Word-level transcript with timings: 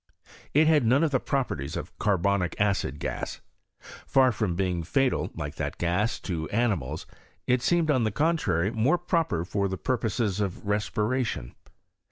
7. 0.47 0.49
it 0.55 0.67
had 0.67 0.83
none 0.83 1.03
of 1.03 1.11
the 1.11 1.19
properties 1.19 1.77
of 1.77 1.95
carbonic 1.99 2.59
acid 2.59 2.97
gas. 2.97 3.39
Far 4.07 4.31
from 4.31 4.55
being 4.55 4.81
fatal, 4.81 5.29
like 5.35 5.57
that 5.57 5.77
gas, 5.77 6.19
to 6.21 6.49
animals, 6.49 7.05
it 7.45 7.61
seemed 7.61 7.91
on 7.91 8.03
the 8.03 8.09
contrary 8.09 8.71
more 8.71 8.97
proper 8.97 9.45
for 9.45 9.67
the 9.67 9.77
purposes 9.77 10.39
of 10.39 10.65
respiration. 10.65 11.53